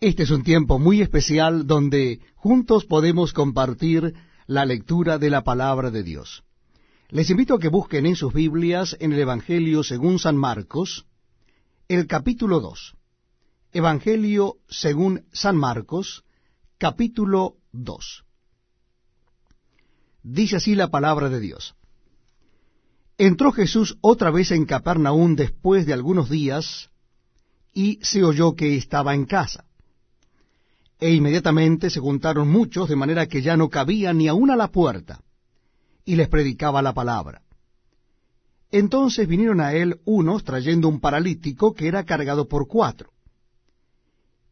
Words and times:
Este 0.00 0.22
es 0.22 0.30
un 0.30 0.44
tiempo 0.44 0.78
muy 0.78 1.02
especial 1.02 1.66
donde 1.66 2.20
juntos 2.36 2.84
podemos 2.84 3.32
compartir 3.32 4.14
la 4.46 4.64
lectura 4.64 5.18
de 5.18 5.28
la 5.28 5.42
palabra 5.42 5.90
de 5.90 6.04
Dios. 6.04 6.44
Les 7.08 7.28
invito 7.30 7.54
a 7.54 7.58
que 7.58 7.66
busquen 7.66 8.06
en 8.06 8.14
sus 8.14 8.32
Biblias 8.32 8.96
en 9.00 9.12
el 9.12 9.18
Evangelio 9.18 9.82
según 9.82 10.20
San 10.20 10.36
Marcos, 10.36 11.06
el 11.88 12.06
capítulo 12.06 12.60
2. 12.60 12.94
Evangelio 13.72 14.58
según 14.68 15.26
San 15.32 15.56
Marcos, 15.56 16.22
capítulo 16.78 17.56
2. 17.72 18.24
Dice 20.22 20.56
así 20.56 20.76
la 20.76 20.92
palabra 20.92 21.28
de 21.28 21.40
Dios. 21.40 21.74
Entró 23.16 23.50
Jesús 23.50 23.98
otra 24.00 24.30
vez 24.30 24.52
en 24.52 24.64
Capernaum 24.64 25.34
después 25.34 25.86
de 25.86 25.92
algunos 25.92 26.30
días, 26.30 26.90
y 27.74 27.98
se 28.02 28.22
oyó 28.22 28.54
que 28.54 28.76
estaba 28.76 29.12
en 29.12 29.24
casa. 29.24 29.67
E 31.00 31.12
inmediatamente 31.14 31.90
se 31.90 32.00
juntaron 32.00 32.48
muchos, 32.48 32.88
de 32.88 32.96
manera 32.96 33.26
que 33.26 33.40
ya 33.40 33.56
no 33.56 33.68
cabía 33.68 34.12
ni 34.12 34.28
aun 34.28 34.50
a 34.50 34.56
la 34.56 34.68
puerta, 34.68 35.20
y 36.04 36.16
les 36.16 36.28
predicaba 36.28 36.82
la 36.82 36.92
palabra. 36.92 37.42
Entonces 38.70 39.26
vinieron 39.28 39.60
a 39.60 39.72
él 39.72 40.00
unos 40.04 40.44
trayendo 40.44 40.88
un 40.88 41.00
paralítico 41.00 41.72
que 41.72 41.86
era 41.86 42.04
cargado 42.04 42.48
por 42.48 42.66
cuatro. 42.66 43.10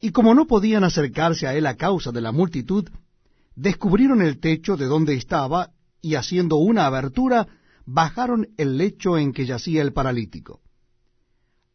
Y 0.01 0.11
como 0.11 0.35
no 0.35 0.47
podían 0.47 0.85
acercarse 0.85 1.47
a 1.47 1.55
él 1.55 1.67
a 1.67 1.77
causa 1.77 2.13
de 2.13 2.21
la 2.21 2.33
multitud, 2.33 2.89
descubrieron 3.57 4.23
el 4.23 4.39
techo 4.39 4.77
de 4.77 4.87
donde 4.87 5.15
estaba, 5.15 5.71
y 6.01 6.15
haciendo 6.15 6.57
una 6.57 6.87
abertura, 6.87 7.49
bajaron 7.85 8.49
el 8.57 8.79
lecho 8.79 9.19
en 9.19 9.33
que 9.33 9.47
yacía 9.47 9.83
el 9.83 9.93
paralítico. 9.93 10.61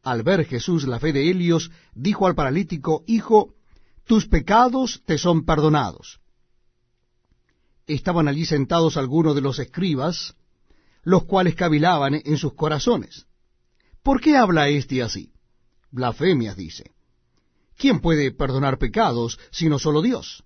Al 0.03 0.23
ver 0.23 0.45
Jesús 0.45 0.88
la 0.88 0.99
fe 0.99 1.13
de 1.13 1.29
Helios, 1.29 1.71
dijo 1.93 2.26
al 2.26 2.35
paralítico, 2.35 3.03
Hijo, 3.07 3.55
tus 4.11 4.27
pecados 4.27 5.01
te 5.05 5.17
son 5.17 5.45
perdonados. 5.45 6.20
Estaban 7.87 8.27
allí 8.27 8.45
sentados 8.45 8.98
algunos 8.98 9.35
de 9.35 9.40
los 9.40 9.57
escribas, 9.57 10.35
los 11.01 11.23
cuales 11.23 11.55
cavilaban 11.55 12.21
en 12.26 12.37
sus 12.37 12.54
corazones. 12.54 13.26
¿Por 14.04 14.20
qué 14.20 14.35
habla 14.35 14.67
éste 14.67 15.01
así? 15.01 15.32
Blasfemias 15.91 16.57
dice. 16.57 16.91
¿Quién 17.77 18.01
puede 18.01 18.34
perdonar 18.34 18.79
pecados 18.79 19.39
sino 19.49 19.79
solo 19.79 20.01
Dios? 20.01 20.43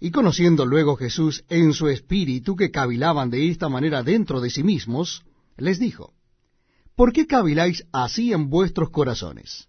Y 0.00 0.10
conociendo 0.10 0.66
luego 0.66 0.96
Jesús 0.96 1.44
en 1.48 1.72
su 1.72 1.86
espíritu 1.86 2.56
que 2.56 2.72
cavilaban 2.72 3.30
de 3.30 3.48
esta 3.48 3.68
manera 3.68 4.02
dentro 4.02 4.40
de 4.40 4.50
sí 4.50 4.64
mismos, 4.64 5.22
les 5.56 5.78
dijo, 5.78 6.14
¿Por 6.96 7.12
qué 7.12 7.28
caviláis 7.28 7.86
así 7.92 8.32
en 8.32 8.50
vuestros 8.50 8.90
corazones? 8.90 9.68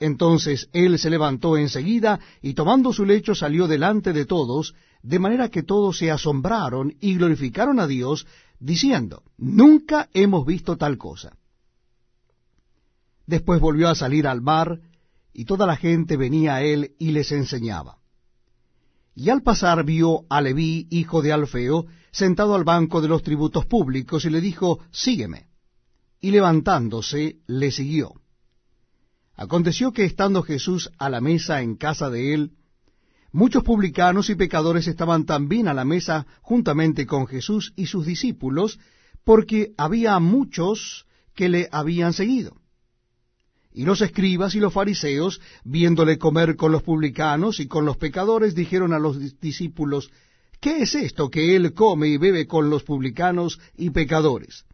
Entonces 0.00 0.68
él 0.72 0.98
se 0.98 1.10
levantó 1.10 1.56
enseguida 1.56 2.18
y 2.42 2.54
tomando 2.54 2.92
su 2.92 3.04
lecho 3.04 3.34
salió 3.34 3.68
delante 3.68 4.12
de 4.12 4.24
todos, 4.24 4.74
de 5.02 5.18
manera 5.18 5.50
que 5.50 5.62
todos 5.62 5.98
se 5.98 6.10
asombraron 6.10 6.96
y 7.00 7.14
glorificaron 7.14 7.78
a 7.78 7.86
Dios, 7.86 8.26
diciendo, 8.58 9.22
Nunca 9.36 10.08
hemos 10.14 10.46
visto 10.46 10.76
tal 10.76 10.96
cosa. 10.96 11.36
Después 13.26 13.60
volvió 13.60 13.88
a 13.88 13.94
salir 13.94 14.26
al 14.26 14.40
mar, 14.40 14.80
y 15.32 15.44
toda 15.44 15.66
la 15.66 15.76
gente 15.76 16.16
venía 16.16 16.56
a 16.56 16.62
él 16.62 16.94
y 16.98 17.12
les 17.12 17.30
enseñaba. 17.30 17.98
Y 19.14 19.28
al 19.28 19.42
pasar 19.42 19.84
vio 19.84 20.24
a 20.28 20.40
Leví, 20.40 20.88
hijo 20.90 21.22
de 21.22 21.32
Alfeo, 21.32 21.86
sentado 22.10 22.54
al 22.54 22.64
banco 22.64 23.00
de 23.00 23.08
los 23.08 23.22
tributos 23.22 23.66
públicos, 23.66 24.24
y 24.24 24.30
le 24.30 24.40
dijo, 24.40 24.80
Sígueme 24.90 25.50
y 26.20 26.30
levantándose 26.30 27.38
le 27.46 27.70
siguió. 27.70 28.19
Aconteció 29.40 29.94
que 29.94 30.04
estando 30.04 30.42
Jesús 30.42 30.90
a 30.98 31.08
la 31.08 31.22
mesa 31.22 31.62
en 31.62 31.74
casa 31.74 32.10
de 32.10 32.34
él, 32.34 32.50
muchos 33.32 33.64
publicanos 33.64 34.28
y 34.28 34.34
pecadores 34.34 34.86
estaban 34.86 35.24
también 35.24 35.66
a 35.66 35.72
la 35.72 35.86
mesa 35.86 36.26
juntamente 36.42 37.06
con 37.06 37.26
Jesús 37.26 37.72
y 37.74 37.86
sus 37.86 38.04
discípulos, 38.04 38.78
porque 39.24 39.72
había 39.78 40.18
muchos 40.18 41.06
que 41.34 41.48
le 41.48 41.70
habían 41.72 42.12
seguido. 42.12 42.54
Y 43.72 43.86
los 43.86 44.02
escribas 44.02 44.54
y 44.56 44.60
los 44.60 44.74
fariseos, 44.74 45.40
viéndole 45.64 46.18
comer 46.18 46.54
con 46.54 46.70
los 46.70 46.82
publicanos 46.82 47.60
y 47.60 47.66
con 47.66 47.86
los 47.86 47.96
pecadores, 47.96 48.54
dijeron 48.54 48.92
a 48.92 48.98
los 48.98 49.40
discípulos, 49.40 50.10
¿Qué 50.60 50.82
es 50.82 50.94
esto 50.94 51.30
que 51.30 51.56
él 51.56 51.72
come 51.72 52.08
y 52.08 52.18
bebe 52.18 52.46
con 52.46 52.68
los 52.68 52.82
publicanos 52.82 53.58
y 53.74 53.88
pecadores? 53.88 54.66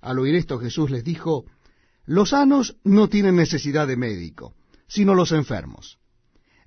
Al 0.00 0.20
oír 0.20 0.36
esto 0.36 0.60
Jesús 0.60 0.88
les 0.88 1.02
dijo, 1.02 1.46
Los 2.06 2.30
sanos 2.30 2.76
no 2.84 3.08
tienen 3.08 3.34
necesidad 3.34 3.88
de 3.88 3.96
médico, 3.96 4.54
sino 4.86 5.14
los 5.14 5.32
enfermos. 5.32 5.98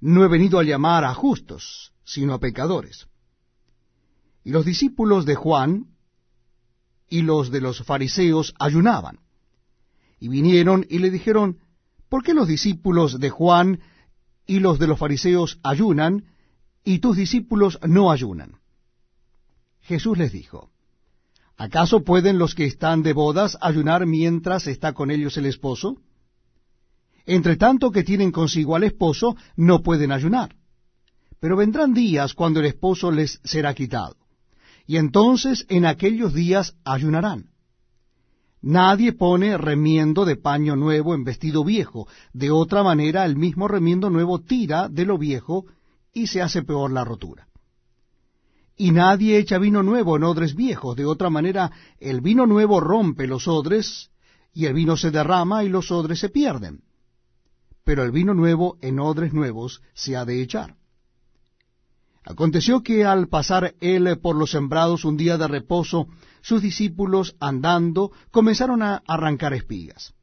No 0.01 0.23
he 0.25 0.27
venido 0.27 0.59
a 0.59 0.63
llamar 0.63 1.05
a 1.05 1.13
justos, 1.13 1.93
sino 2.03 2.33
a 2.33 2.39
pecadores. 2.39 3.07
Y 4.43 4.51
los 4.51 4.65
discípulos 4.65 5.25
de 5.25 5.35
Juan 5.35 5.87
y 7.09 7.21
los 7.21 7.51
de 7.51 7.61
los 7.61 7.83
fariseos 7.83 8.53
ayunaban. 8.59 9.19
Y 10.19 10.27
vinieron 10.27 10.85
y 10.89 10.99
le 10.99 11.09
dijeron, 11.09 11.59
¿por 12.09 12.23
qué 12.23 12.33
los 12.33 12.47
discípulos 12.47 13.19
de 13.19 13.29
Juan 13.29 13.79
y 14.45 14.59
los 14.59 14.77
de 14.77 14.87
los 14.87 14.99
fariseos 14.99 15.59
ayunan 15.63 16.25
y 16.83 16.99
tus 16.99 17.15
discípulos 17.15 17.79
no 17.87 18.11
ayunan? 18.11 18.59
Jesús 19.81 20.17
les 20.17 20.33
dijo, 20.33 20.69
¿Acaso 21.59 22.05
pueden 22.05 22.39
los 22.39 22.55
que 22.55 22.63
están 22.63 23.03
de 23.03 23.11
bodas 23.11 23.57
ayunar 23.59 24.05
mientras 24.05 24.65
está 24.65 24.93
con 24.93 25.11
ellos 25.11 25.35
el 25.35 25.45
esposo? 25.45 25.97
Entre 27.25 27.57
tanto 27.57 27.91
que 27.91 28.05
tienen 28.05 28.31
consigo 28.31 28.77
al 28.77 28.85
esposo, 28.85 29.35
no 29.57 29.83
pueden 29.83 30.13
ayunar. 30.13 30.55
Pero 31.41 31.57
vendrán 31.57 31.93
días 31.93 32.33
cuando 32.33 32.61
el 32.61 32.67
esposo 32.67 33.11
les 33.11 33.41
será 33.43 33.73
quitado, 33.73 34.15
y 34.87 34.95
entonces 34.95 35.65
en 35.67 35.85
aquellos 35.85 36.33
días 36.33 36.77
ayunarán. 36.85 37.49
Nadie 38.61 39.11
pone 39.11 39.57
remiendo 39.57 40.23
de 40.23 40.37
paño 40.37 40.77
nuevo 40.77 41.13
en 41.13 41.25
vestido 41.25 41.65
viejo, 41.65 42.07
de 42.31 42.51
otra 42.51 42.83
manera 42.83 43.25
el 43.25 43.35
mismo 43.35 43.67
remiendo 43.67 44.09
nuevo 44.09 44.39
tira 44.39 44.87
de 44.87 45.05
lo 45.05 45.17
viejo 45.17 45.65
y 46.13 46.27
se 46.27 46.41
hace 46.41 46.63
peor 46.63 46.91
la 46.91 47.03
rotura. 47.03 47.48
Y 48.81 48.91
nadie 48.91 49.37
echa 49.37 49.57
vino 49.57 49.83
nuevo 49.83 50.15
en 50.15 50.23
odres 50.23 50.55
viejos, 50.55 50.95
de 50.95 51.05
otra 51.05 51.29
manera 51.29 51.69
el 51.99 52.21
vino 52.21 52.45
nuevo 52.45 52.79
rompe 52.79 53.27
los 53.27 53.45
odres, 53.45 54.09
y 54.53 54.67
el 54.67 54.73
vino 54.73 54.95
se 54.95 55.11
derrama 55.11 55.65
y 55.65 55.69
los 55.69 55.91
odres 55.91 56.19
se 56.19 56.29
pierden. 56.29 56.79
Pero 57.83 58.05
el 58.05 58.11
vino 58.11 58.33
nuevo 58.33 58.77
en 58.81 59.01
odres 59.01 59.33
nuevos 59.33 59.81
se 59.93 60.15
ha 60.15 60.23
de 60.23 60.41
echar. 60.41 60.77
Aconteció 62.23 62.81
que 62.81 63.03
al 63.03 63.27
pasar 63.27 63.75
él 63.81 64.17
por 64.21 64.37
los 64.37 64.51
sembrados 64.51 65.03
un 65.03 65.17
día 65.17 65.37
de 65.37 65.49
reposo, 65.49 66.07
sus 66.39 66.61
discípulos, 66.61 67.35
andando, 67.41 68.13
comenzaron 68.31 68.81
a 68.81 69.03
arrancar 69.05 69.53
espigas. 69.53 70.13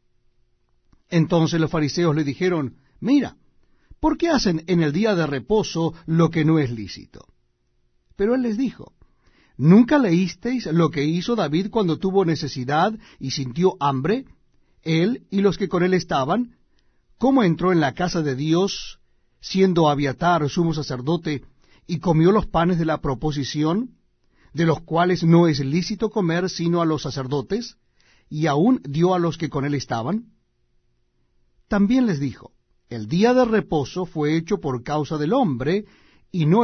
Entonces 1.11 1.61
los 1.61 1.71
fariseos 1.71 2.17
le 2.17 2.25
dijeron, 2.25 2.77
Mira, 3.01 3.37
¿por 4.01 4.17
qué 4.17 4.31
hacen 4.31 4.65
en 4.67 4.83
el 4.83 4.93
día 4.95 5.15
de 5.15 5.27
reposo 5.27 5.93
lo 6.07 6.31
que 6.31 6.47
no 6.47 6.59
es 6.59 6.71
lícito? 6.71 7.27
Pero 8.17 8.35
él 8.35 8.43
les 8.43 8.57
dijo, 8.57 8.93
¿nunca 9.57 9.99
leísteis 9.99 10.67
lo 10.67 10.91
que 10.91 11.05
hizo 11.05 11.37
David 11.37 11.69
cuando 11.71 11.99
tuvo 11.99 12.25
necesidad 12.25 12.99
y 13.21 13.31
sintió 13.31 13.77
hambre? 13.81 14.25
Él 14.83 15.27
y 15.31 15.41
los 15.41 15.59
que 15.59 15.69
con 15.69 15.83
él 15.83 15.95
estaban, 15.95 16.57
cómo 17.19 17.43
entró 17.43 17.73
en 17.73 17.81
la 17.81 17.93
casa 17.93 18.23
de 18.23 18.35
Dios, 18.35 19.01
siendo 19.41 19.89
Abiatar 19.89 20.49
sumo 20.49 20.73
sacerdote, 20.75 21.45
y 21.87 21.99
comió 21.99 22.33
los 22.33 22.47
panes 22.47 22.79
de 22.79 22.85
la 22.85 23.01
proposición, 23.01 23.97
de 24.53 24.65
los 24.65 24.81
cuales 24.81 25.23
no 25.23 25.49
es 25.49 25.61
lícito 25.61 26.11
comer 26.11 26.49
sino 26.49 26.81
a 26.81 26.87
los 26.87 27.03
sacerdotes, 27.03 27.77
y 28.29 28.47
aún 28.47 28.81
dio 28.89 29.15
a 29.15 29.19
los 29.19 29.39
que 29.39 29.51
con 29.51 29.65
él 29.65 29.75
estaban? 29.75 30.33
También 31.69 32.07
les 32.07 32.21
dijo, 32.21 32.53
el 32.89 33.09
día 33.09 33.35
de 33.35 33.45
reposo 33.45 34.07
fue 34.07 34.37
hecho 34.37 34.59
por 34.59 34.83
causa 34.83 35.19
del 35.19 35.33
hombre, 35.33 35.85
y 36.31 36.47
no 36.47 36.55